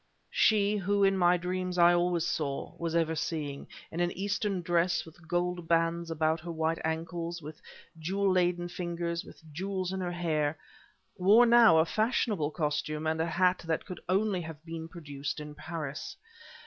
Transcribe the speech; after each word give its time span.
She, 0.31 0.77
who, 0.77 1.03
in 1.03 1.15
my 1.15 1.37
dreams, 1.37 1.77
I 1.77 1.93
always 1.93 2.25
saw, 2.25 2.73
was 2.79 2.95
ever 2.95 3.13
seeing, 3.13 3.67
in 3.91 3.99
an 3.99 4.11
Eastern 4.13 4.63
dress, 4.63 5.05
with 5.05 5.27
gold 5.27 5.67
bands 5.67 6.09
about 6.09 6.39
her 6.39 6.51
white 6.51 6.79
ankles, 6.83 7.39
with 7.39 7.61
jewel 7.99 8.31
laden 8.31 8.67
fingers, 8.67 9.23
with 9.23 9.43
jewels 9.53 9.93
in 9.93 10.01
her 10.01 10.13
hair, 10.13 10.57
wore 11.19 11.45
now 11.45 11.77
a 11.77 11.85
fashionable 11.85 12.49
costume 12.49 13.05
and 13.05 13.21
a 13.21 13.27
hat 13.27 13.59
that 13.67 13.85
could 13.85 14.01
only 14.09 14.41
have 14.41 14.65
been 14.65 14.87
produced 14.87 15.39
in 15.39 15.53
Paris. 15.53 16.17